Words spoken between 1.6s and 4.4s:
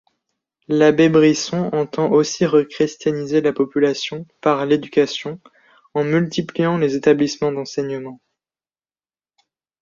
entend aussi rechristianiser la population